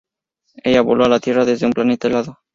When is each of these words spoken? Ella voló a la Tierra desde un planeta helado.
Ella 0.63 0.81
voló 0.81 1.05
a 1.05 1.09
la 1.09 1.19
Tierra 1.19 1.45
desde 1.45 1.67
un 1.67 1.73
planeta 1.73 2.07
helado. 2.07 2.39